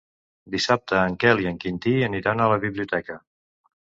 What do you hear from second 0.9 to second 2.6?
en Quel i en Quintí aniran a la